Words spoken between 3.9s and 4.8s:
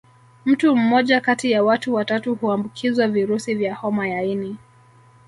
ya ini